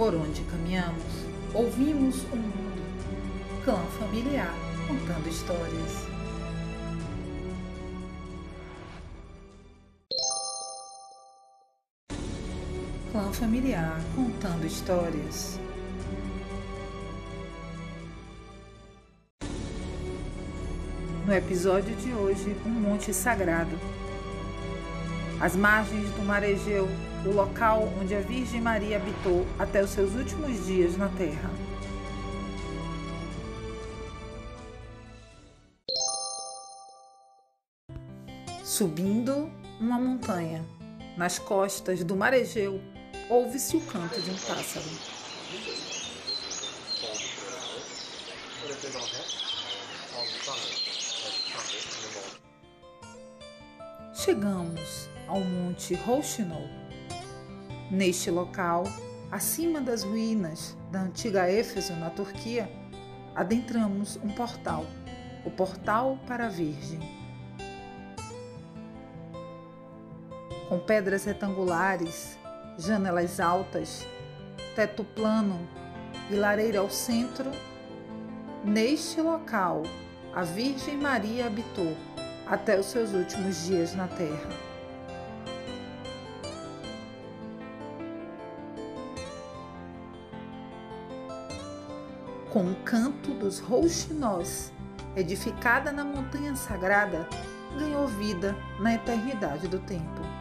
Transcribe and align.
Por 0.00 0.14
onde 0.14 0.40
caminhamos, 0.44 1.04
ouvimos 1.52 2.22
o 2.32 2.36
mundo. 2.36 3.62
Clã 3.62 3.76
familiar 3.98 4.50
contando 4.88 5.28
histórias. 5.28 6.06
Clã 13.12 13.30
familiar 13.30 14.00
contando 14.16 14.64
histórias. 14.64 15.60
No 21.26 21.34
episódio 21.34 21.94
de 21.96 22.14
hoje, 22.14 22.56
um 22.64 22.70
monte 22.70 23.12
sagrado. 23.12 23.78
As 25.38 25.54
margens 25.54 26.10
do 26.12 26.22
mar 26.22 26.42
Egeu, 26.42 26.88
o 27.26 27.32
local 27.32 27.92
onde 28.00 28.14
a 28.14 28.20
Virgem 28.20 28.60
Maria 28.60 28.96
habitou 28.96 29.46
até 29.58 29.82
os 29.82 29.90
seus 29.90 30.14
últimos 30.14 30.66
dias 30.66 30.96
na 30.96 31.08
Terra. 31.08 31.50
Subindo 38.64 39.50
uma 39.78 39.98
montanha, 39.98 40.64
nas 41.16 41.38
costas 41.38 42.02
do 42.02 42.16
mar 42.16 42.32
Egeu, 42.32 42.80
ouve-se 43.28 43.76
o 43.76 43.80
canto 43.82 44.20
de 44.22 44.30
um 44.30 44.34
pássaro. 44.34 44.86
Chegamos 54.14 55.08
ao 55.28 55.40
Monte 55.40 55.94
Rouxinol. 55.94 56.79
Neste 57.90 58.30
local, 58.30 58.84
acima 59.32 59.80
das 59.80 60.04
ruínas 60.04 60.76
da 60.92 61.00
antiga 61.00 61.50
Éfeso, 61.50 61.92
na 61.94 62.08
Turquia, 62.08 62.70
adentramos 63.34 64.16
um 64.22 64.28
portal, 64.28 64.86
o 65.44 65.50
Portal 65.50 66.16
para 66.24 66.46
a 66.46 66.48
Virgem. 66.48 67.00
Com 70.68 70.78
pedras 70.78 71.24
retangulares, 71.24 72.38
janelas 72.78 73.40
altas, 73.40 74.06
teto 74.76 75.02
plano 75.02 75.58
e 76.30 76.36
lareira 76.36 76.78
ao 76.78 76.90
centro, 76.90 77.50
neste 78.64 79.20
local 79.20 79.82
a 80.32 80.44
Virgem 80.44 80.96
Maria 80.96 81.46
habitou 81.46 81.96
até 82.46 82.78
os 82.78 82.86
seus 82.86 83.12
últimos 83.12 83.66
dias 83.66 83.96
na 83.96 84.06
terra. 84.06 84.69
Com 92.50 92.64
o 92.64 92.74
canto 92.84 93.32
dos 93.34 93.60
rouxinós, 93.60 94.72
edificada 95.16 95.92
na 95.92 96.04
montanha 96.04 96.54
sagrada, 96.56 97.28
ganhou 97.78 98.06
vida 98.08 98.56
na 98.80 98.94
eternidade 98.94 99.68
do 99.68 99.78
tempo. 99.78 100.39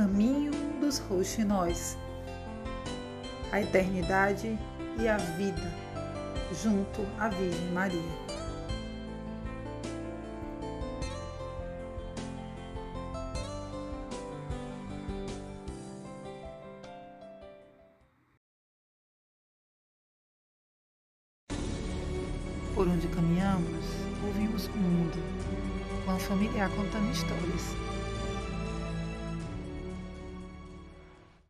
Caminho 0.00 0.50
dos 0.80 0.98
roxinóis, 0.98 1.98
a 3.52 3.60
eternidade 3.60 4.58
e 4.98 5.06
a 5.06 5.18
vida, 5.18 5.70
junto 6.62 7.06
à 7.18 7.28
Virgem 7.28 7.70
Maria. 7.72 8.00
Por 22.74 22.88
onde 22.88 23.06
caminhamos, 23.08 23.84
ouvimos 24.24 24.66
o 24.68 24.78
mundo, 24.78 25.22
com 26.06 26.12
a 26.12 26.18
familiar 26.18 26.70
contando 26.70 27.12
histórias 27.12 27.99